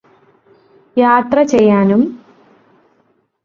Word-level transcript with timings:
യാത്ര 0.97 1.43
ചെയ്യാനും 1.43 2.01